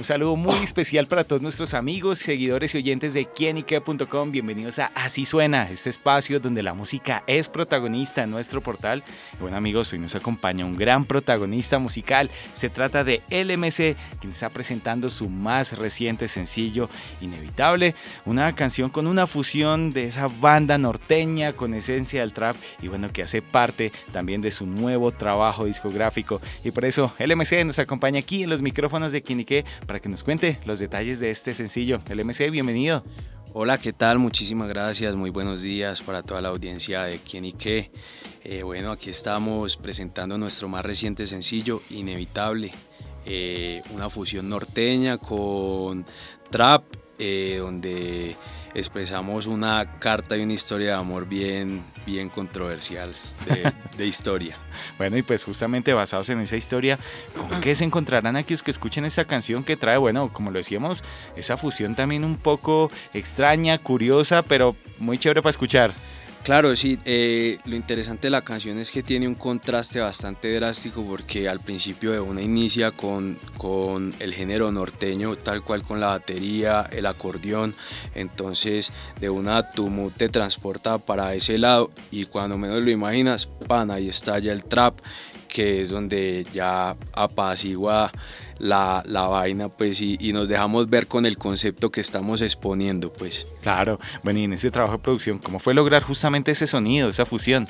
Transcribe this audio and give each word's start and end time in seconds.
Un 0.00 0.04
saludo 0.06 0.34
muy 0.34 0.62
especial 0.62 1.06
para 1.06 1.24
todos 1.24 1.42
nuestros 1.42 1.74
amigos, 1.74 2.20
seguidores 2.20 2.74
y 2.74 2.78
oyentes 2.78 3.12
de 3.12 3.26
quienique.com. 3.26 4.32
Bienvenidos 4.32 4.78
a 4.78 4.86
Así 4.94 5.26
Suena, 5.26 5.68
este 5.68 5.90
espacio 5.90 6.40
donde 6.40 6.62
la 6.62 6.72
música 6.72 7.22
es 7.26 7.50
protagonista 7.50 8.22
en 8.22 8.30
nuestro 8.30 8.62
portal. 8.62 9.04
Y 9.34 9.42
bueno 9.42 9.58
amigos, 9.58 9.92
hoy 9.92 9.98
nos 9.98 10.14
acompaña 10.14 10.64
un 10.64 10.74
gran 10.74 11.04
protagonista 11.04 11.78
musical. 11.78 12.30
Se 12.54 12.70
trata 12.70 13.04
de 13.04 13.20
LMC, 13.28 13.94
quien 14.18 14.30
está 14.30 14.48
presentando 14.48 15.10
su 15.10 15.28
más 15.28 15.76
reciente 15.76 16.28
sencillo, 16.28 16.88
Inevitable. 17.20 17.94
Una 18.24 18.54
canción 18.54 18.88
con 18.88 19.06
una 19.06 19.26
fusión 19.26 19.92
de 19.92 20.06
esa 20.06 20.28
banda 20.28 20.78
norteña 20.78 21.52
con 21.52 21.74
esencia 21.74 22.22
del 22.22 22.32
trap 22.32 22.56
y 22.80 22.88
bueno, 22.88 23.12
que 23.12 23.24
hace 23.24 23.42
parte 23.42 23.92
también 24.12 24.40
de 24.40 24.50
su 24.50 24.64
nuevo 24.64 25.12
trabajo 25.12 25.66
discográfico. 25.66 26.40
Y 26.64 26.70
por 26.70 26.86
eso 26.86 27.12
LMC 27.18 27.66
nos 27.66 27.78
acompaña 27.78 28.20
aquí 28.20 28.44
en 28.44 28.48
los 28.48 28.62
micrófonos 28.62 29.12
de 29.12 29.20
Quienique 29.20 29.66
para 29.90 29.98
que 29.98 30.08
nos 30.08 30.22
cuente 30.22 30.60
los 30.66 30.78
detalles 30.78 31.18
de 31.18 31.32
este 31.32 31.52
sencillo. 31.52 32.00
El 32.08 32.24
MC, 32.24 32.48
bienvenido. 32.52 33.02
Hola, 33.54 33.76
¿qué 33.76 33.92
tal? 33.92 34.20
Muchísimas 34.20 34.68
gracias, 34.68 35.16
muy 35.16 35.30
buenos 35.30 35.62
días 35.62 36.00
para 36.00 36.22
toda 36.22 36.40
la 36.40 36.50
audiencia 36.50 37.02
de 37.02 37.18
Quién 37.18 37.44
y 37.44 37.54
qué. 37.54 37.90
Eh, 38.44 38.62
bueno, 38.62 38.92
aquí 38.92 39.10
estamos 39.10 39.76
presentando 39.76 40.38
nuestro 40.38 40.68
más 40.68 40.84
reciente 40.84 41.26
sencillo, 41.26 41.82
Inevitable, 41.90 42.70
eh, 43.26 43.82
una 43.92 44.08
fusión 44.08 44.48
norteña 44.48 45.18
con 45.18 46.06
trap, 46.52 46.84
eh, 47.18 47.56
donde 47.58 48.36
expresamos 48.74 49.46
una 49.46 49.98
carta 49.98 50.36
y 50.36 50.42
una 50.42 50.52
historia 50.52 50.88
de 50.88 50.94
amor 50.94 51.26
bien, 51.26 51.82
bien 52.06 52.28
controversial 52.28 53.14
de, 53.96 54.06
historia. 54.06 54.56
bueno, 54.98 55.16
y 55.16 55.22
pues 55.22 55.44
justamente 55.44 55.92
basados 55.92 56.28
en 56.30 56.40
esa 56.40 56.56
historia, 56.56 56.98
qué 57.62 57.74
se 57.74 57.84
encontrarán 57.84 58.36
aquellos 58.36 58.62
que 58.62 58.70
escuchen 58.70 59.04
esta 59.04 59.24
canción 59.24 59.64
que 59.64 59.76
trae, 59.76 59.98
bueno, 59.98 60.32
como 60.32 60.50
lo 60.50 60.58
decíamos, 60.58 61.04
esa 61.36 61.56
fusión 61.56 61.94
también 61.94 62.24
un 62.24 62.36
poco 62.36 62.90
extraña, 63.14 63.78
curiosa, 63.78 64.42
pero 64.42 64.76
muy 64.98 65.18
chévere 65.18 65.42
para 65.42 65.50
escuchar? 65.50 65.92
Claro, 66.42 66.74
sí, 66.74 66.98
eh, 67.04 67.58
lo 67.66 67.76
interesante 67.76 68.28
de 68.28 68.30
la 68.30 68.40
canción 68.40 68.78
es 68.78 68.90
que 68.90 69.02
tiene 69.02 69.28
un 69.28 69.34
contraste 69.34 70.00
bastante 70.00 70.54
drástico 70.54 71.04
porque 71.04 71.50
al 71.50 71.60
principio 71.60 72.12
de 72.12 72.20
una 72.20 72.40
inicia 72.40 72.92
con, 72.92 73.38
con 73.58 74.14
el 74.20 74.32
género 74.32 74.72
norteño, 74.72 75.36
tal 75.36 75.62
cual 75.62 75.82
con 75.82 76.00
la 76.00 76.06
batería, 76.06 76.88
el 76.92 77.04
acordeón, 77.04 77.74
entonces 78.14 78.90
de 79.20 79.28
una 79.28 79.70
tumu 79.70 80.10
te 80.10 80.30
transporta 80.30 80.96
para 80.96 81.34
ese 81.34 81.58
lado 81.58 81.90
y 82.10 82.24
cuando 82.24 82.56
menos 82.56 82.80
lo 82.80 82.90
imaginas, 82.90 83.46
pan, 83.68 83.90
ahí 83.90 84.08
estalla 84.08 84.50
el 84.50 84.64
trap, 84.64 84.98
que 85.46 85.82
es 85.82 85.90
donde 85.90 86.46
ya 86.54 86.96
apacigua 87.12 88.10
la, 88.60 89.02
la 89.06 89.22
vaina, 89.22 89.68
pues, 89.68 90.00
y, 90.00 90.16
y, 90.20 90.32
nos 90.32 90.48
dejamos 90.48 90.88
ver 90.88 91.06
con 91.06 91.26
el 91.26 91.38
concepto 91.38 91.90
que 91.90 92.00
estamos 92.00 92.42
exponiendo, 92.42 93.12
pues. 93.12 93.46
Claro, 93.62 93.98
bueno, 94.22 94.38
y 94.38 94.44
en 94.44 94.52
ese 94.52 94.70
trabajo 94.70 94.98
de 94.98 95.02
producción, 95.02 95.38
¿cómo 95.38 95.58
fue 95.58 95.74
lograr 95.74 96.02
justamente 96.02 96.52
ese 96.52 96.66
sonido, 96.66 97.08
esa 97.08 97.26
fusión? 97.26 97.66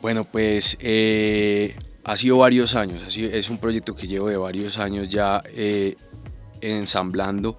Bueno, 0.00 0.24
pues 0.24 0.78
eh, 0.80 1.74
ha 2.04 2.16
sido 2.16 2.38
varios 2.38 2.74
años, 2.74 3.16
es 3.16 3.50
un 3.50 3.58
proyecto 3.58 3.94
que 3.94 4.06
llevo 4.06 4.28
de 4.28 4.36
varios 4.36 4.78
años 4.78 5.08
ya 5.08 5.42
eh, 5.54 5.96
ensamblando 6.62 7.58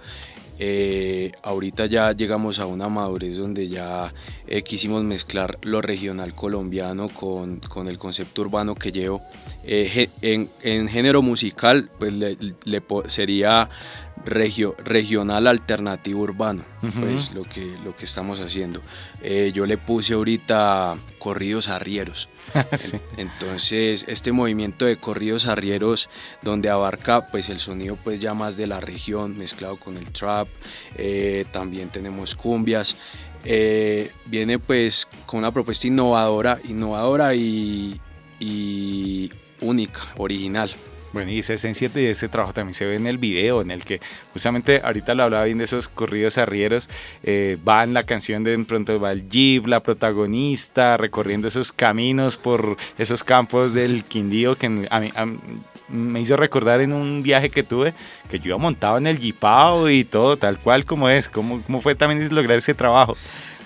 eh, 0.63 1.31
ahorita 1.41 1.87
ya 1.87 2.11
llegamos 2.11 2.59
a 2.59 2.67
una 2.67 2.87
madurez 2.87 3.37
donde 3.37 3.67
ya 3.67 4.13
eh, 4.45 4.61
quisimos 4.61 5.03
mezclar 5.03 5.57
lo 5.63 5.81
regional 5.81 6.35
colombiano 6.35 7.09
con, 7.09 7.61
con, 7.61 7.87
el 7.87 7.97
concepto 7.97 8.43
urbano 8.43 8.75
que 8.75 8.91
llevo. 8.91 9.23
Eh, 9.63 10.09
en, 10.21 10.51
en, 10.61 10.87
género 10.87 11.23
musical, 11.23 11.89
pues 11.97 12.13
le, 12.13 12.37
sería 13.07 13.69
regio, 14.25 14.75
regional 14.83 15.47
alternativo 15.47 16.21
urbano, 16.21 16.63
pues 16.99 17.33
lo 17.33 17.43
que, 17.43 17.77
lo 17.83 17.95
que 17.95 18.05
estamos 18.05 18.39
haciendo. 18.39 18.81
yo 19.53 19.65
le 19.65 19.77
puse 19.77 20.13
ahorita 20.13 20.97
corridos 21.19 21.69
arrieros. 21.69 22.29
Entonces, 23.17 24.05
este 24.07 24.31
movimiento 24.31 24.85
de 24.85 24.97
corridos 24.97 25.45
arrieros, 25.45 26.09
donde 26.41 26.69
abarca 26.69 27.27
pues 27.27 27.49
el 27.49 27.59
sonido 27.59 27.95
pues 27.95 28.19
ya 28.19 28.33
más 28.33 28.57
de 28.57 28.67
la 28.67 28.79
región, 28.79 29.37
mezclado 29.37 29.77
con 29.77 29.97
el 29.97 30.11
trap, 30.11 30.47
eh, 30.95 31.45
también 31.51 31.89
tenemos 31.89 32.35
cumbias, 32.35 32.95
eh, 33.43 34.11
viene 34.25 34.59
pues 34.59 35.07
con 35.25 35.39
una 35.39 35.51
propuesta 35.51 35.87
innovadora, 35.87 36.59
innovadora 36.63 37.35
y 37.35 37.99
única, 39.61 40.01
original. 40.17 40.71
Bueno, 41.13 41.31
y 41.31 41.39
esa 41.39 41.53
esencia 41.53 41.89
de 41.89 42.11
ese 42.11 42.29
trabajo 42.29 42.53
también 42.53 42.73
se 42.73 42.85
ve 42.85 42.95
en 42.95 43.05
el 43.05 43.17
video, 43.17 43.61
en 43.61 43.71
el 43.71 43.83
que 43.83 43.99
justamente 44.31 44.81
ahorita 44.83 45.13
lo 45.13 45.23
hablaba 45.23 45.43
bien 45.45 45.57
de 45.57 45.65
esos 45.65 45.89
corridos 45.89 46.37
arrieros, 46.37 46.89
eh, 47.23 47.57
va 47.67 47.83
en 47.83 47.93
la 47.93 48.03
canción 48.03 48.43
de 48.43 48.57
pronto 48.59 48.99
va 48.99 49.11
el 49.11 49.29
Jeep, 49.29 49.67
la 49.67 49.81
protagonista, 49.81 50.97
recorriendo 50.97 51.47
esos 51.47 51.71
caminos 51.73 52.37
por 52.37 52.77
esos 52.97 53.23
campos 53.23 53.73
del 53.73 54.05
Quindío 54.05 54.57
que 54.57 54.87
a 54.89 54.99
mí, 54.99 55.11
me 55.89 56.21
hizo 56.21 56.37
recordar 56.37 56.79
en 56.79 56.93
un 56.93 57.21
viaje 57.21 57.49
que 57.49 57.63
tuve 57.63 57.93
que 58.29 58.39
yo 58.39 58.49
iba 58.49 58.57
montado 58.57 58.97
en 58.97 59.07
el 59.07 59.19
Jeepao 59.19 59.89
y 59.89 60.05
todo, 60.05 60.37
tal 60.37 60.57
cual 60.57 60.85
como 60.85 61.09
es, 61.09 61.27
cómo, 61.27 61.61
cómo 61.61 61.81
fue 61.81 61.95
también 61.95 62.33
lograr 62.33 62.57
ese 62.57 62.73
trabajo. 62.73 63.17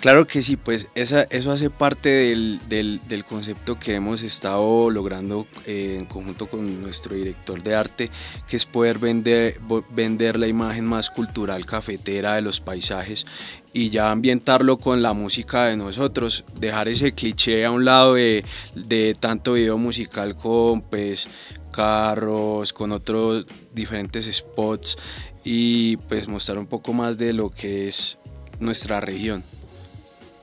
Claro 0.05 0.27
que 0.27 0.43
sí, 0.43 0.55
pues 0.55 0.88
eso 0.93 1.51
hace 1.51 1.71
parte 1.71 2.09
del, 2.09 2.59
del, 2.69 3.25
concepto 3.25 3.79
que 3.79 3.95
hemos 3.95 4.21
estado 4.21 4.91
logrando 4.91 5.47
eh, 5.66 5.95
en 5.97 6.05
conjunto 6.05 6.45
con 6.45 6.79
nuestro 6.79 7.16
director 7.16 7.63
de 7.63 7.73
arte, 7.73 8.11
que 8.47 8.55
es 8.55 8.67
poder 8.67 8.99
vender, 8.99 9.59
vender 9.89 10.38
la 10.38 10.47
imagen 10.47 10.85
más 10.85 11.09
cultural 11.09 11.65
cafetera 11.65 12.35
de 12.35 12.44
los 12.44 12.59
paisajes 12.59 13.25
y 13.73 13.89
ya 13.89 14.11
ambientarlo 14.11 14.77
con 14.77 15.01
la 15.01 15.13
música 15.13 15.65
de 15.65 15.75
nosotros, 15.75 16.45
dejar 16.59 16.88
ese 16.88 17.13
cliché 17.13 17.65
a 17.65 17.71
un 17.71 17.83
lado 17.83 18.13
de, 18.13 18.45
de 18.75 19.15
tanto 19.19 19.53
video 19.53 19.79
musical 19.79 20.35
con 20.35 20.83
pues 20.83 21.27
carros, 21.71 22.73
con 22.73 22.91
otros 22.91 23.47
diferentes 23.73 24.31
spots 24.31 24.97
y 25.44 25.97
pues 25.97 26.27
mostrar 26.27 26.59
un 26.59 26.67
poco 26.67 26.94
más 26.94 27.17
de 27.17 27.33
lo 27.33 27.49
que 27.49 27.88
es 27.88 28.19
nuestra 28.59 29.01
región. 29.01 29.44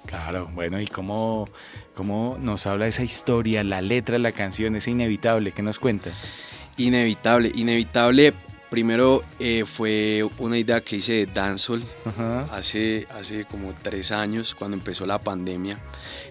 Claro, 0.07 0.51
bueno, 0.53 0.81
¿y 0.81 0.87
cómo, 0.87 1.49
cómo 1.95 2.37
nos 2.41 2.67
habla 2.67 2.87
esa 2.87 3.05
historia, 3.05 3.63
la 3.63 3.81
letra 3.81 4.19
la 4.19 4.33
canción, 4.33 4.77
es 4.77 4.89
inevitable? 4.89 5.53
¿Qué 5.53 5.63
nos 5.63 5.79
cuenta? 5.79 6.11
Inevitable, 6.77 7.53
inevitable. 7.55 8.35
Primero 8.73 9.23
eh, 9.39 9.65
fue 9.67 10.27
una 10.39 10.57
idea 10.57 10.81
que 10.81 10.97
hice 10.97 11.13
de 11.13 11.27
dancehall 11.27 11.83
hace, 12.51 13.07
hace 13.11 13.45
como 13.45 13.75
tres 13.75 14.11
años, 14.11 14.55
cuando 14.55 14.79
empezó 14.79 15.05
la 15.05 15.19
pandemia. 15.19 15.79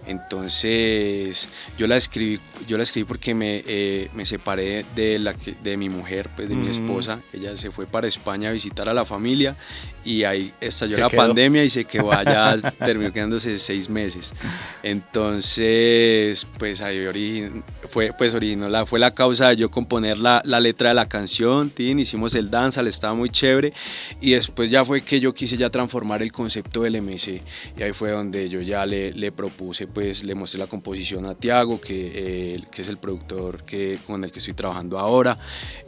Entonces 0.08 1.48
yo 1.78 1.86
la 1.86 1.98
escribí, 1.98 2.40
yo 2.68 2.78
la 2.78 2.84
escribí 2.84 3.06
porque 3.06 3.36
me, 3.36 3.64
eh, 3.68 4.10
me 4.16 4.26
separé 4.26 4.84
de, 4.96 5.20
la 5.20 5.36
de 5.62 5.78
mi 5.78 5.90
mujer, 5.90 6.32
pues 6.36 6.50
de 6.50 6.56
mi 6.56 6.68
esposa. 6.68 7.20
Ella 7.32 7.56
se 7.56 7.70
fue 7.70 7.86
para 7.86 8.08
España 8.08 8.50
a 8.50 8.52
visitar 8.52 8.90
a 8.90 8.96
la 8.96 9.06
familia 9.06 9.56
y 10.04 10.24
ahí 10.24 10.52
estalló 10.60 10.98
la 10.98 11.10
pandemia 11.10 11.64
y 11.64 11.70
se 11.70 11.86
quedó 11.86 12.12
allá, 12.12 12.58
terminó 12.80 13.14
quedándose 13.14 13.60
seis 13.60 13.88
meses. 13.88 14.34
Entonces, 14.82 16.48
pues 16.58 16.82
ahí 16.82 17.52
fue, 17.88 18.12
pues 18.18 18.34
originó 18.34 18.68
la, 18.68 18.88
fue 18.88 18.98
la 19.00 19.14
causa 19.14 19.50
de 19.50 19.58
yo 19.58 19.70
componer 19.70 20.18
la, 20.18 20.42
la 20.44 20.60
letra 20.60 20.90
de 20.90 20.96
la 20.96 21.08
canción, 21.08 21.70
tin, 21.70 22.00
hicimos 22.00 22.31
el 22.36 22.50
danza, 22.50 22.82
le 22.82 22.90
estaba 22.90 23.14
muy 23.14 23.30
chévere 23.30 23.74
y 24.20 24.32
después 24.32 24.70
ya 24.70 24.84
fue 24.86 25.02
que 25.02 25.20
yo 25.20 25.34
quise 25.34 25.58
ya 25.58 25.70
transformar 25.70 26.22
el 26.22 26.32
concepto 26.32 26.82
del 26.84 27.02
MC 27.02 27.42
y 27.78 27.84
ahí 27.84 27.94
fue 27.94 28.12
donde 28.12 28.50
yo 28.50 28.62
ya 28.62 28.86
le, 28.86 29.32
propuse 29.32 29.88
pues 29.88 30.24
le 30.24 30.36
mostré 30.36 30.60
la 30.60 30.68
composición 30.68 31.26
a 31.26 31.36
Tiago, 31.36 31.80
que, 31.80 32.12
eh, 32.56 32.62
que, 32.72 32.82
es 32.82 32.88
el 32.88 32.98
productor 32.98 33.64
que, 33.64 33.98
con 34.06 34.24
el 34.24 34.32
que 34.32 34.40
estoy 34.40 34.54
trabajando 34.54 35.00
ahora, 35.00 35.38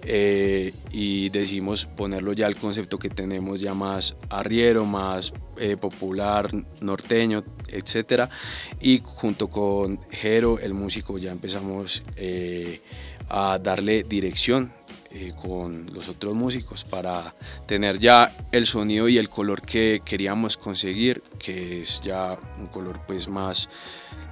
eh, 0.04 0.74
y 0.92 1.30
decidimos 1.30 1.86
ponerlo 1.86 2.34
ya 2.34 2.48
al 2.48 2.56
concepto 2.56 2.98
que 2.98 3.10
tenemos 3.10 3.62
ya 3.62 3.74
más 3.74 4.16
arriero, 4.30 4.86
más 4.86 5.34
eh, 5.58 5.78
popular, 5.78 6.50
norteño, 6.82 7.44
etc. 7.68 8.30
Y 8.82 9.02
junto 9.04 9.50
con 9.50 10.00
Jero, 10.10 10.60
el 10.60 10.74
músico, 10.74 11.18
ya 11.18 11.32
empezamos 11.32 12.04
a 13.30 13.58
darle 13.60 14.04
dirección 14.04 14.72
con 15.42 15.86
los 15.94 16.10
otros 16.10 16.34
músicos 16.34 16.84
para 16.84 17.36
tener 17.68 18.00
ya 18.00 18.36
el 18.52 18.66
sonido 18.66 19.08
y 19.08 19.18
el 19.18 19.30
color 19.30 19.62
que 19.62 20.02
queríamos 20.04 20.58
conseguir, 20.58 21.24
que 21.38 21.82
es 21.82 22.02
ya 22.02 22.38
un 22.58 22.68
color 22.68 23.00
pues 23.06 23.28
más, 23.28 23.70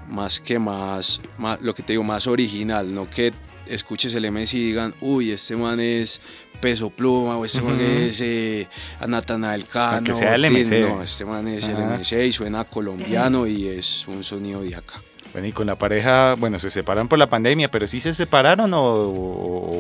más 0.08 0.40
que 0.40 0.58
más, 0.58 1.22
más 1.38 1.62
lo 1.62 1.76
que 1.76 1.84
te 1.84 1.94
digo, 1.94 2.04
más 2.04 2.28
original, 2.28 2.94
no 2.94 3.10
que 3.10 3.32
escuches 3.68 4.14
el 4.14 4.30
MC 4.32 4.56
y 4.56 4.66
digan, 4.68 4.96
uy, 5.02 5.32
este 5.32 5.56
man 5.56 5.80
es 5.80 6.20
Peso 6.60 6.90
Pluma 6.90 7.38
o 7.38 7.46
este 7.46 7.62
man 7.62 7.80
es 7.80 8.20
eh, 8.22 8.68
Natanael 9.08 9.66
Cano. 9.66 10.06
Que 10.06 10.14
sea 10.14 10.36
el 10.36 10.50
MC. 10.50 10.82
No, 10.82 11.04
este 11.04 11.26
man 11.26 11.48
es 11.48 11.68
el 11.68 11.78
MC 11.78 12.26
y 12.28 12.32
suena 12.32 12.64
colombiano 12.66 13.48
y 13.48 13.68
es 13.68 14.08
un 14.08 14.24
sonido 14.24 14.62
de 14.62 14.76
acá. 14.76 15.02
Bueno, 15.34 15.48
y 15.48 15.54
con 15.54 15.68
la 15.68 15.76
pareja, 15.76 16.36
bueno, 16.38 16.60
se 16.60 16.70
separan 16.70 17.08
por 17.08 17.18
la 17.18 17.30
pandemia, 17.30 17.72
pero 17.72 17.88
sí 17.88 18.00
se 18.00 18.14
separaron 18.14 18.72
o, 18.74 19.06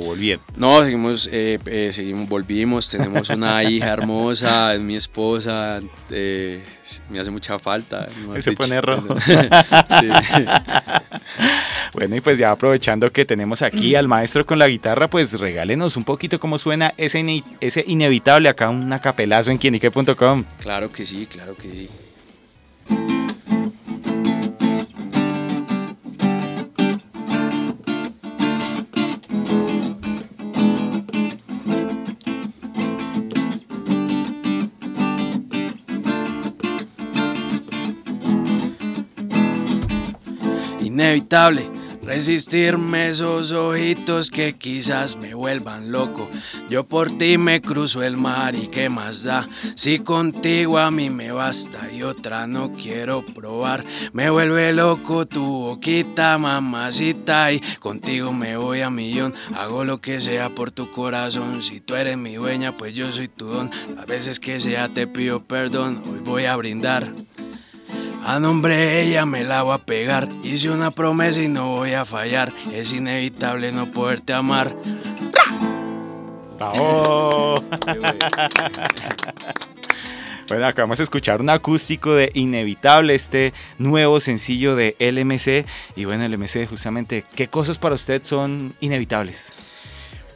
volvieron. 0.05 0.43
No, 0.55 0.81
seguimos, 0.83 1.29
eh, 1.31 1.59
eh, 1.65 1.91
seguimos, 1.93 2.29
volvimos, 2.29 2.89
tenemos 2.89 3.29
una 3.29 3.63
hija 3.69 3.91
hermosa, 3.91 4.73
es 4.73 4.79
mi 4.79 4.95
esposa, 4.95 5.81
eh, 6.09 6.63
me 7.09 7.19
hace 7.19 7.31
mucha 7.31 7.59
falta. 7.59 8.07
Se 8.39 8.53
pone 8.53 8.79
rojo. 8.81 9.15
Bueno, 11.93 12.15
y 12.15 12.21
pues 12.21 12.37
ya 12.37 12.51
aprovechando 12.51 13.11
que 13.11 13.25
tenemos 13.25 13.61
aquí 13.61 13.95
al 13.95 14.07
maestro 14.07 14.45
con 14.45 14.57
la 14.57 14.67
guitarra, 14.67 15.09
pues 15.09 15.37
regálenos 15.37 15.97
un 15.97 16.05
poquito 16.05 16.39
cómo 16.39 16.57
suena 16.57 16.93
ese, 16.97 17.43
ese 17.59 17.83
inevitable 17.85 18.47
acá, 18.47 18.69
un 18.69 18.91
acapelazo 18.93 19.51
en 19.51 19.57
quienique.com. 19.57 20.45
Claro 20.61 20.91
que 20.91 21.05
sí, 21.05 21.27
claro 21.29 21.55
que 21.55 21.69
sí. 21.69 23.20
Inevitable 40.91 41.71
resistirme 42.03 43.09
esos 43.09 43.51
ojitos 43.51 44.31
que 44.31 44.53
quizás 44.53 45.15
me 45.17 45.33
vuelvan 45.33 45.91
loco. 45.91 46.29
Yo 46.69 46.83
por 46.83 47.17
ti 47.17 47.37
me 47.37 47.61
cruzo 47.61 48.03
el 48.03 48.17
mar 48.17 48.55
y 48.55 48.67
qué 48.67 48.89
más 48.89 49.23
da. 49.23 49.47
Si 49.75 49.99
contigo 49.99 50.79
a 50.79 50.91
mí 50.91 51.09
me 51.09 51.31
basta 51.31 51.91
y 51.91 52.03
otra 52.03 52.47
no 52.47 52.73
quiero 52.73 53.25
probar. 53.25 53.85
Me 54.13 54.29
vuelve 54.29 54.73
loco 54.73 55.27
tu 55.27 55.45
boquita, 55.45 56.37
mamacita, 56.37 57.53
y 57.53 57.59
contigo 57.79 58.33
me 58.33 58.57
voy 58.57 58.81
a 58.81 58.89
millón. 58.89 59.33
Hago 59.55 59.83
lo 59.83 60.01
que 60.01 60.19
sea 60.19 60.49
por 60.49 60.71
tu 60.71 60.91
corazón. 60.91 61.61
Si 61.61 61.79
tú 61.79 61.95
eres 61.95 62.17
mi 62.17 62.35
dueña, 62.35 62.77
pues 62.77 62.93
yo 62.93 63.11
soy 63.11 63.27
tu 63.27 63.45
don. 63.45 63.71
Las 63.95 64.05
veces 64.05 64.39
que 64.39 64.59
sea 64.59 64.93
te 64.93 65.07
pido 65.07 65.43
perdón. 65.43 66.03
Hoy 66.11 66.19
voy 66.19 66.45
a 66.45 66.55
brindar. 66.55 67.13
A 68.23 68.39
nombre 68.39 68.75
de 68.75 69.01
ella 69.01 69.25
me 69.25 69.43
la 69.43 69.63
voy 69.63 69.75
a 69.75 69.77
pegar. 69.79 70.29
Hice 70.43 70.69
una 70.69 70.91
promesa 70.91 71.41
y 71.41 71.47
no 71.47 71.69
voy 71.69 71.93
a 71.93 72.05
fallar. 72.05 72.53
Es 72.71 72.93
inevitable 72.93 73.71
no 73.71 73.91
poderte 73.91 74.33
amar. 74.33 74.75
Bueno, 80.47 80.67
acabamos 80.67 80.97
de 80.97 81.05
escuchar 81.05 81.39
un 81.39 81.49
acústico 81.49 82.13
de 82.13 82.29
Inevitable, 82.33 83.15
este 83.15 83.53
nuevo 83.77 84.19
sencillo 84.19 84.75
de 84.75 84.97
LMC. 84.99 85.65
Y 85.95 86.03
bueno, 86.03 86.27
LMC, 86.27 86.67
justamente, 86.67 87.23
¿qué 87.37 87.47
cosas 87.47 87.77
para 87.77 87.95
usted 87.95 88.21
son 88.25 88.73
inevitables? 88.81 89.55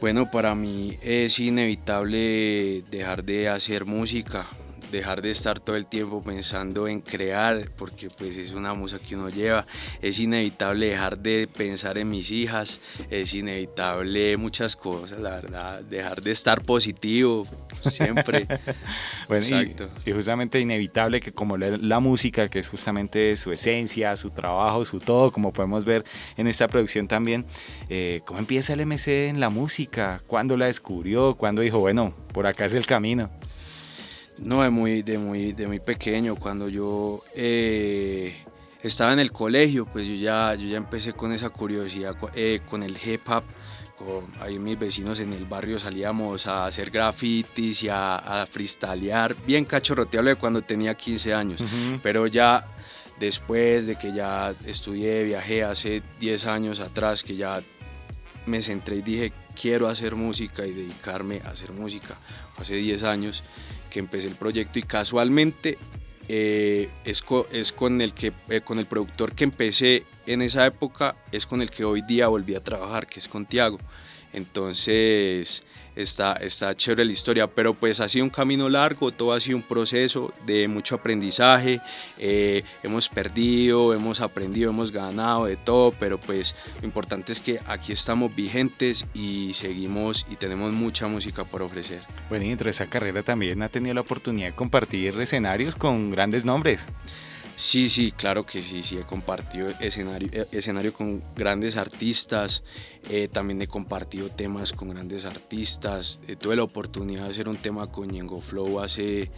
Bueno, 0.00 0.30
para 0.30 0.54
mí 0.54 0.96
es 1.02 1.38
inevitable 1.38 2.82
dejar 2.90 3.24
de 3.24 3.50
hacer 3.50 3.84
música, 3.84 4.46
dejar 4.90 5.22
de 5.22 5.30
estar 5.30 5.60
todo 5.60 5.76
el 5.76 5.86
tiempo 5.86 6.22
pensando 6.22 6.88
en 6.88 7.00
crear, 7.00 7.70
porque 7.76 8.08
pues 8.08 8.36
es 8.36 8.52
una 8.52 8.74
musa 8.74 8.98
que 8.98 9.16
uno 9.16 9.28
lleva, 9.28 9.66
es 10.02 10.18
inevitable 10.18 10.86
dejar 10.86 11.18
de 11.18 11.48
pensar 11.48 11.98
en 11.98 12.08
mis 12.08 12.30
hijas, 12.30 12.80
es 13.10 13.34
inevitable 13.34 14.36
muchas 14.36 14.76
cosas, 14.76 15.20
la 15.20 15.30
verdad, 15.30 15.82
dejar 15.82 16.22
de 16.22 16.30
estar 16.30 16.62
positivo 16.62 17.46
siempre. 17.82 18.46
bueno, 19.28 19.44
Exacto. 19.44 19.90
Y, 20.04 20.12
justamente 20.12 20.60
inevitable 20.60 21.20
que 21.20 21.32
como 21.32 21.56
la, 21.56 22.00
música, 22.00 22.48
que 22.48 22.58
es 22.58 22.68
justamente 22.68 23.36
su 23.36 23.52
esencia, 23.52 24.16
su 24.16 24.30
trabajo, 24.30 24.84
su 24.84 25.00
todo, 25.00 25.30
como 25.30 25.52
podemos 25.52 25.84
ver 25.84 26.04
en 26.36 26.46
esta 26.46 26.68
producción 26.68 27.08
también, 27.08 27.46
eh, 27.88 28.20
¿cómo 28.26 28.38
empieza 28.38 28.74
el 28.74 28.84
MC 28.84 29.28
en 29.28 29.40
la 29.40 29.48
música? 29.48 30.22
¿Cuándo 30.26 30.56
la 30.56 30.66
descubrió? 30.66 31.36
¿Cuándo 31.36 31.62
dijo, 31.62 31.78
bueno, 31.78 32.14
por 32.32 32.46
acá 32.46 32.66
es 32.66 32.74
el 32.74 32.86
camino? 32.86 33.30
No, 34.38 34.62
de 34.62 34.70
muy, 34.70 35.02
de 35.02 35.18
muy, 35.18 35.52
de 35.52 35.66
muy 35.66 35.80
pequeño, 35.80 36.36
cuando 36.36 36.68
yo 36.68 37.22
eh, 37.34 38.36
estaba 38.82 39.12
en 39.12 39.18
el 39.18 39.32
colegio, 39.32 39.86
pues 39.86 40.06
yo 40.06 40.14
ya, 40.14 40.54
yo 40.54 40.68
ya 40.68 40.76
empecé 40.76 41.12
con 41.12 41.32
esa 41.32 41.50
curiosidad 41.50 42.14
eh, 42.34 42.60
con 42.68 42.82
el 42.82 42.96
hip 43.02 43.28
hop. 43.28 43.44
Con, 43.96 44.26
ahí 44.42 44.58
mis 44.58 44.78
vecinos 44.78 45.20
en 45.20 45.32
el 45.32 45.46
barrio 45.46 45.78
salíamos 45.78 46.46
a 46.46 46.66
hacer 46.66 46.90
grafitis 46.90 47.82
y 47.82 47.88
a, 47.88 48.16
a 48.42 48.46
freestylear, 48.46 49.34
bien 49.46 49.64
cachorroteable 49.64 50.34
cuando 50.34 50.60
tenía 50.60 50.94
15 50.94 51.32
años, 51.32 51.64
pero 52.02 52.26
ya 52.26 52.66
después 53.18 53.86
de 53.86 53.96
que 53.96 54.12
ya 54.12 54.54
estudié, 54.66 55.24
viajé 55.24 55.64
hace 55.64 56.02
10 56.20 56.46
años 56.46 56.80
atrás, 56.80 57.22
que 57.22 57.36
ya 57.36 57.62
me 58.46 58.62
centré 58.62 58.96
y 58.96 59.02
dije, 59.02 59.32
quiero 59.60 59.88
hacer 59.88 60.16
música 60.16 60.66
y 60.66 60.72
dedicarme 60.72 61.42
a 61.44 61.50
hacer 61.50 61.72
música, 61.72 62.16
hace 62.56 62.74
10 62.74 63.02
años, 63.02 63.42
que 63.90 63.98
empecé 63.98 64.28
el 64.28 64.34
proyecto 64.34 64.78
y 64.78 64.82
casualmente 64.82 65.78
eh, 66.28 66.88
es, 67.04 67.22
con, 67.22 68.00
el 68.00 68.12
que, 68.12 68.32
eh, 68.48 68.60
con 68.60 68.78
el 68.78 68.86
productor 68.86 69.34
que 69.34 69.44
empecé 69.44 70.04
en 70.26 70.42
esa 70.42 70.66
época, 70.66 71.16
es 71.30 71.46
con 71.46 71.62
el 71.62 71.70
que 71.70 71.84
hoy 71.84 72.02
día 72.02 72.28
volví 72.28 72.54
a 72.54 72.62
trabajar, 72.62 73.06
que 73.06 73.20
es 73.20 73.28
con 73.28 73.46
Tiago. 73.46 73.78
Entonces, 74.32 75.62
está, 75.96 76.34
está 76.34 76.76
chévere 76.76 77.04
la 77.04 77.12
historia, 77.12 77.46
pero 77.46 77.74
pues 77.74 78.00
ha 78.00 78.08
sido 78.08 78.24
un 78.24 78.30
camino 78.30 78.68
largo, 78.68 79.10
todo 79.10 79.32
ha 79.32 79.40
sido 79.40 79.56
un 79.56 79.62
proceso 79.62 80.32
de 80.44 80.68
mucho 80.68 80.94
aprendizaje, 80.94 81.80
eh, 82.18 82.62
hemos 82.82 83.08
perdido, 83.08 83.94
hemos 83.94 84.20
aprendido, 84.20 84.70
hemos 84.70 84.92
ganado 84.92 85.46
de 85.46 85.56
todo, 85.56 85.92
pero 85.98 86.18
pues 86.20 86.54
lo 86.80 86.86
importante 86.86 87.32
es 87.32 87.40
que 87.40 87.58
aquí 87.66 87.92
estamos 87.92 88.34
vigentes 88.34 89.06
y 89.14 89.52
seguimos 89.54 90.26
y 90.30 90.36
tenemos 90.36 90.72
mucha 90.72 91.08
música 91.08 91.44
por 91.44 91.62
ofrecer. 91.62 92.02
Bueno, 92.28 92.44
y 92.44 92.50
dentro 92.50 92.66
de 92.66 92.72
esa 92.72 92.86
carrera 92.86 93.22
también 93.22 93.62
ha 93.62 93.68
tenido 93.68 93.94
la 93.94 94.02
oportunidad 94.02 94.48
de 94.48 94.54
compartir 94.54 95.18
escenarios 95.18 95.74
con 95.74 96.10
grandes 96.10 96.44
nombres. 96.44 96.86
Sí, 97.56 97.88
sí, 97.88 98.12
claro 98.12 98.44
que 98.44 98.62
sí, 98.62 98.82
sí, 98.82 98.98
he 98.98 99.02
compartido 99.04 99.68
escenario, 99.80 100.28
eh, 100.30 100.46
escenario 100.52 100.92
con 100.92 101.22
grandes 101.34 101.78
artistas, 101.78 102.62
eh, 103.08 103.28
también 103.28 103.62
he 103.62 103.66
compartido 103.66 104.28
temas 104.28 104.72
con 104.72 104.90
grandes 104.90 105.24
artistas, 105.24 106.20
eh, 106.28 106.36
tuve 106.36 106.54
la 106.54 106.64
oportunidad 106.64 107.24
de 107.24 107.30
hacer 107.30 107.48
un 107.48 107.56
tema 107.56 107.90
con 107.90 108.10
Yengo 108.10 108.42
Flow 108.42 108.80
hace 108.80 109.30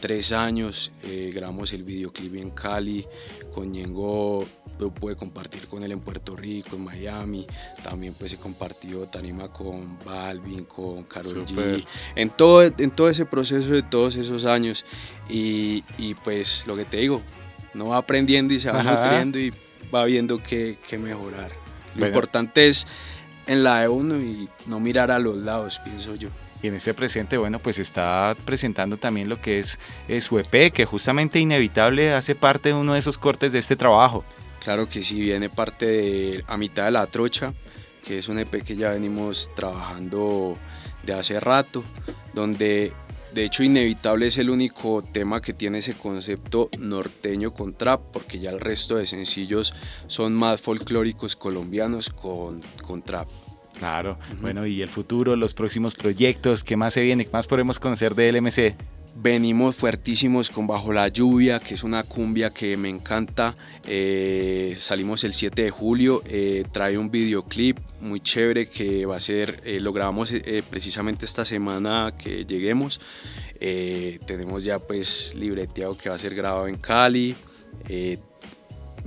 tres 0.00 0.32
años, 0.32 0.92
grabamos 1.32 1.72
el 1.72 1.82
videoclip 1.82 2.36
en 2.36 2.50
Cali, 2.50 3.04
con 3.52 3.74
Yengo 3.74 4.46
lo 4.78 4.90
pude 4.92 5.16
compartir 5.16 5.66
con 5.66 5.82
él 5.82 5.92
en 5.92 6.00
Puerto 6.00 6.34
Rico, 6.36 6.76
en 6.76 6.84
Miami, 6.84 7.46
también 7.82 8.14
pues 8.14 8.32
he 8.32 8.36
compartido 8.36 9.08
Tanima 9.08 9.52
con 9.52 9.98
Balvin, 10.04 10.64
con 10.64 11.04
Karol 11.04 11.44
G, 11.44 11.84
en 12.14 12.30
todo, 12.30 12.62
en 12.62 12.90
todo 12.92 13.10
ese 13.10 13.26
proceso 13.26 13.70
de 13.70 13.82
todos 13.82 14.14
esos 14.14 14.44
años 14.44 14.84
y, 15.28 15.84
y 15.98 16.14
pues 16.14 16.64
lo 16.66 16.76
que 16.76 16.84
te 16.84 16.98
digo, 16.98 17.20
no 17.74 17.88
va 17.88 17.98
aprendiendo 17.98 18.54
y 18.54 18.60
se 18.60 18.70
va 18.70 18.82
nutriendo 18.82 19.38
y 19.38 19.52
va 19.94 20.04
viendo 20.04 20.42
qué, 20.42 20.78
mejorar. 20.98 21.52
Lo 21.94 22.06
importante 22.06 22.68
es 22.68 22.86
en 23.46 23.64
la 23.64 23.80
de 23.80 23.88
uno 23.88 24.16
y 24.16 24.48
no 24.66 24.80
mirar 24.80 25.10
a 25.10 25.18
los 25.18 25.36
lados, 25.36 25.80
pienso 25.84 26.14
yo. 26.14 26.28
Y 26.62 26.68
en 26.68 26.74
ese 26.74 26.92
presente, 26.92 27.38
bueno, 27.38 27.58
pues 27.58 27.78
está 27.78 28.36
presentando 28.44 28.98
también 28.98 29.28
lo 29.28 29.40
que 29.40 29.58
es, 29.58 29.78
su 30.20 30.38
EP, 30.38 30.72
que 30.72 30.84
justamente 30.84 31.38
inevitable 31.38 32.12
hace 32.12 32.34
parte 32.34 32.68
de 32.70 32.74
uno 32.74 32.92
de 32.92 32.98
esos 32.98 33.16
cortes 33.16 33.52
de 33.52 33.58
este 33.58 33.76
trabajo. 33.76 34.24
Claro 34.62 34.88
que 34.88 35.02
sí, 35.02 35.18
viene 35.20 35.48
parte 35.48 35.86
de 35.86 36.44
A 36.46 36.58
mitad 36.58 36.84
de 36.84 36.90
la 36.90 37.06
trocha, 37.06 37.54
que 38.04 38.18
es 38.18 38.28
un 38.28 38.38
EP 38.38 38.62
que 38.62 38.76
ya 38.76 38.90
venimos 38.90 39.50
trabajando 39.56 40.56
de 41.02 41.14
hace 41.14 41.40
rato, 41.40 41.82
donde 42.34 42.92
de 43.34 43.44
hecho, 43.44 43.62
Inevitable 43.62 44.26
es 44.26 44.38
el 44.38 44.50
único 44.50 45.02
tema 45.02 45.40
que 45.40 45.52
tiene 45.52 45.78
ese 45.78 45.94
concepto 45.94 46.68
norteño 46.78 47.52
con 47.52 47.74
trap, 47.74 48.00
porque 48.12 48.38
ya 48.38 48.50
el 48.50 48.60
resto 48.60 48.96
de 48.96 49.06
sencillos 49.06 49.74
son 50.06 50.34
más 50.34 50.60
folclóricos 50.60 51.36
colombianos 51.36 52.10
con, 52.10 52.60
con 52.82 53.02
trap. 53.02 53.28
Claro, 53.78 54.18
bueno, 54.42 54.66
y 54.66 54.82
el 54.82 54.88
futuro, 54.88 55.36
los 55.36 55.54
próximos 55.54 55.94
proyectos, 55.94 56.64
¿qué 56.64 56.76
más 56.76 56.92
se 56.94 57.00
viene? 57.02 57.24
¿Qué 57.24 57.30
más 57.32 57.46
podemos 57.46 57.78
conocer 57.78 58.14
de 58.14 58.32
LMC? 58.32 58.74
Venimos 59.16 59.76
fuertísimos 59.76 60.50
con 60.50 60.66
Bajo 60.66 60.92
la 60.92 61.08
Lluvia, 61.08 61.58
que 61.58 61.74
es 61.74 61.82
una 61.82 62.04
cumbia 62.04 62.50
que 62.50 62.76
me 62.76 62.88
encanta. 62.88 63.54
Eh, 63.86 64.74
salimos 64.76 65.24
el 65.24 65.32
7 65.34 65.62
de 65.62 65.70
julio, 65.70 66.22
eh, 66.26 66.64
trae 66.72 66.96
un 66.96 67.10
videoclip 67.10 67.78
muy 68.00 68.20
chévere 68.20 68.68
que 68.68 69.06
va 69.06 69.16
a 69.16 69.20
ser, 69.20 69.60
eh, 69.64 69.80
lo 69.80 69.92
grabamos 69.92 70.32
precisamente 70.70 71.24
esta 71.24 71.44
semana 71.44 72.14
que 72.16 72.44
lleguemos. 72.44 73.00
tenemos 74.26 74.64
ya 74.64 74.78
pues 74.78 75.34
libreteado 75.34 75.96
que 75.96 76.08
va 76.08 76.14
a 76.14 76.18
ser 76.18 76.34
grabado 76.34 76.66
en 76.68 76.76
Cali. 76.76 77.34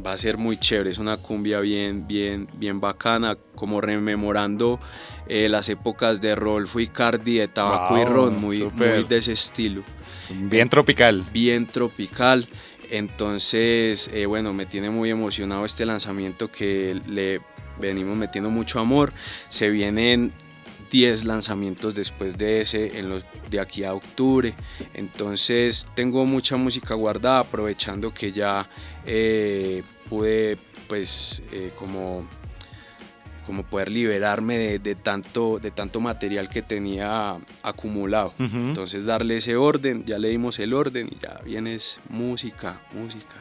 Va 0.06 0.14
a 0.14 0.18
ser 0.18 0.38
muy 0.38 0.58
chévere, 0.58 0.90
es 0.90 1.00
una 1.00 1.18
cumbia 1.18 1.60
bien, 1.60 2.08
bien, 2.08 2.48
bien 2.56 2.80
bacana, 2.80 3.38
como 3.56 3.82
rememorando 3.82 4.80
eh, 5.28 5.50
las 5.50 5.70
épocas 5.70 6.22
de 6.22 6.36
Rolfo 6.36 6.80
y 6.80 6.88
Cardi, 6.88 7.38
de 7.38 7.48
Tabaco 7.48 7.98
y 7.98 8.06
Ron, 8.06 8.40
muy, 8.40 8.64
muy 8.64 9.04
de 9.04 9.18
ese 9.18 9.34
estilo. 9.34 9.84
Bien 10.30 10.70
tropical. 10.70 11.26
Bien 11.32 11.66
tropical. 11.66 12.48
Entonces, 12.90 14.10
eh, 14.14 14.26
bueno, 14.26 14.54
me 14.54 14.66
tiene 14.66 14.90
muy 14.90 15.10
emocionado 15.10 15.66
este 15.66 15.86
lanzamiento 15.86 16.52
que 16.52 17.00
le 17.08 17.42
venimos 17.80 18.16
metiendo 18.16 18.50
mucho 18.50 18.80
amor. 18.80 19.14
Se 19.50 19.70
vienen 19.70 20.32
10 20.94 21.26
lanzamientos 21.26 21.96
después 21.96 22.38
de 22.38 22.62
ese, 22.62 23.00
en 23.00 23.10
los, 23.10 23.26
de 23.50 23.60
aquí 23.60 23.84
a 23.84 23.96
octubre. 23.96 24.54
Entonces 24.94 25.88
tengo 25.96 26.24
mucha 26.28 26.56
música 26.56 26.94
guardada, 26.94 27.40
aprovechando 27.40 28.14
que 28.14 28.32
ya 28.32 28.70
eh, 29.04 29.82
pude 30.08 30.56
pues 30.88 31.42
eh, 31.52 31.72
como 31.78 32.26
como 33.48 33.64
poder 33.64 33.92
liberarme 33.92 34.80
de, 34.80 34.96
tanto, 34.96 35.60
de 35.60 35.70
tanto 35.70 36.00
material 36.00 36.48
que 36.48 36.62
tenía 36.62 37.36
acumulado. 37.62 38.34
Entonces 38.40 39.06
darle 39.06 39.36
ese 39.36 39.58
orden, 39.58 40.06
ya 40.06 40.18
le 40.18 40.30
dimos 40.30 40.60
el 40.60 40.74
orden 40.74 41.10
y 41.12 41.18
ya 41.22 41.42
vienes 41.44 42.00
música, 42.08 42.80
música, 42.94 43.36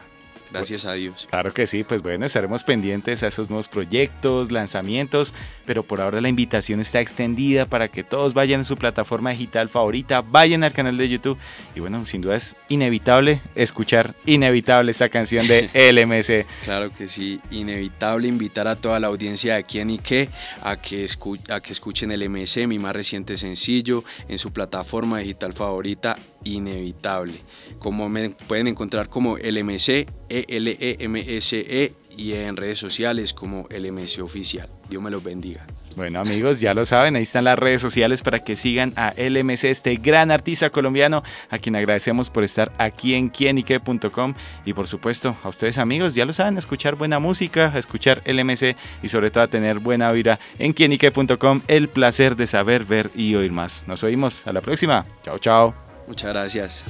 Gracias 0.52 0.84
a 0.84 0.92
Dios. 0.92 1.26
Claro 1.30 1.52
que 1.52 1.66
sí, 1.66 1.84
pues 1.84 2.02
bueno, 2.02 2.26
estaremos 2.26 2.62
pendientes 2.64 3.22
a 3.22 3.28
esos 3.28 3.48
nuevos 3.48 3.68
proyectos, 3.68 4.50
lanzamientos, 4.50 5.34
pero 5.66 5.82
por 5.82 6.00
ahora 6.00 6.20
la 6.20 6.28
invitación 6.28 6.80
está 6.80 7.00
extendida 7.00 7.66
para 7.66 7.88
que 7.88 8.04
todos 8.04 8.34
vayan 8.34 8.60
a 8.60 8.64
su 8.64 8.76
plataforma 8.76 9.30
digital 9.30 9.68
favorita, 9.68 10.20
vayan 10.20 10.64
al 10.64 10.72
canal 10.72 10.96
de 10.96 11.08
YouTube 11.08 11.38
y 11.74 11.80
bueno, 11.80 12.04
sin 12.06 12.20
duda 12.20 12.36
es 12.36 12.56
inevitable 12.68 13.40
escuchar 13.54 14.14
inevitable 14.26 14.90
esta 14.90 15.08
canción 15.08 15.46
de 15.46 15.70
LMC. 15.92 16.46
claro 16.64 16.90
que 16.90 17.08
sí, 17.08 17.40
inevitable 17.50 18.28
invitar 18.28 18.68
a 18.68 18.76
toda 18.76 19.00
la 19.00 19.08
audiencia 19.08 19.54
de 19.54 19.60
aquí 19.60 19.80
en 19.80 19.90
Ike 19.90 20.28
a 20.62 20.76
que, 20.76 21.06
a 21.48 21.60
que 21.60 21.72
escuchen 21.72 22.12
LMC, 22.12 22.66
mi 22.66 22.78
más 22.78 22.94
reciente 22.94 23.36
sencillo, 23.36 24.04
en 24.28 24.38
su 24.38 24.52
plataforma 24.52 25.18
digital 25.18 25.52
favorita, 25.52 26.16
inevitable. 26.44 27.34
Como 27.78 28.08
me 28.08 28.30
pueden 28.30 28.68
encontrar 28.68 29.08
como 29.08 29.36
LMC, 29.36 30.06
E-L-E-M-S-E 30.28 31.86
-E, 31.88 31.92
y 32.16 32.32
en 32.34 32.56
redes 32.56 32.78
sociales 32.78 33.32
como 33.32 33.66
LMC 33.70 34.22
Oficial. 34.22 34.68
Dios 34.88 35.02
me 35.02 35.10
los 35.10 35.22
bendiga. 35.22 35.66
Bueno 35.96 36.20
amigos, 36.20 36.60
ya 36.60 36.72
lo 36.74 36.86
saben, 36.86 37.16
ahí 37.16 37.22
están 37.22 37.44
las 37.44 37.58
redes 37.58 37.82
sociales 37.82 38.22
para 38.22 38.38
que 38.38 38.56
sigan 38.56 38.92
a 38.96 39.12
LMC, 39.16 39.64
este 39.64 39.96
gran 39.96 40.30
artista 40.30 40.70
colombiano, 40.70 41.22
a 41.50 41.58
quien 41.58 41.76
agradecemos 41.76 42.30
por 42.30 42.44
estar 42.44 42.72
aquí 42.78 43.14
en 43.14 43.28
quienique.com 43.28 44.34
y 44.64 44.72
por 44.72 44.88
supuesto 44.88 45.36
a 45.42 45.48
ustedes 45.48 45.78
amigos, 45.78 46.14
ya 46.14 46.24
lo 46.24 46.32
saben, 46.32 46.56
escuchar 46.56 46.94
buena 46.94 47.18
música, 47.18 47.76
escuchar 47.76 48.22
LMC 48.24 48.74
y 49.02 49.08
sobre 49.08 49.30
todo 49.30 49.44
a 49.44 49.48
tener 49.48 49.80
buena 49.80 50.10
vida 50.12 50.38
en 50.58 50.72
quienique.com, 50.72 51.60
el 51.68 51.88
placer 51.88 52.36
de 52.36 52.46
saber, 52.46 52.84
ver 52.84 53.10
y 53.14 53.34
oír 53.34 53.52
más. 53.52 53.86
Nos 53.86 54.02
oímos, 54.02 54.46
a 54.46 54.52
la 54.52 54.62
próxima, 54.62 55.04
chao 55.24 55.38
chao. 55.38 55.81
Muchas 56.06 56.30
gracias. 56.30 56.84